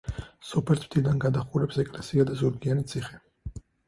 [0.51, 3.21] სოფელს მთიდან გადაჰყურებს ეკლესია და ზურგიანი ციხე.